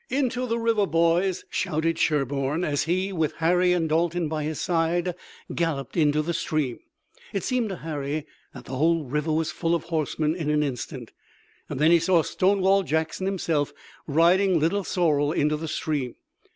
"Into 0.09 0.47
the 0.47 0.57
river, 0.57 0.87
boys!" 0.87 1.45
shouted 1.51 1.99
Sherburne, 1.99 2.63
as 2.63 2.85
he 2.85 3.13
with 3.13 3.33
Harry 3.35 3.71
and 3.71 3.87
Dalton 3.87 4.27
by 4.27 4.43
his 4.45 4.59
side 4.59 5.13
galloped 5.53 5.95
into 5.95 6.23
the 6.23 6.33
stream. 6.33 6.79
It 7.33 7.43
seemed 7.43 7.69
to 7.69 7.75
Harry 7.75 8.25
that 8.51 8.65
the 8.65 8.77
whole 8.77 9.03
river 9.05 9.31
was 9.31 9.51
full 9.51 9.75
of 9.75 9.83
horsemen 9.83 10.33
in 10.35 10.49
an 10.49 10.63
instant, 10.63 11.11
and 11.69 11.79
then 11.79 11.91
he 11.91 11.99
saw 11.99 12.23
Stonewall 12.23 12.81
Jackson 12.81 13.27
himself, 13.27 13.73
riding 14.07 14.59
Little 14.59 14.83
Sorrel 14.83 15.31
into 15.31 15.55
the 15.55 15.67
stream. 15.67 16.15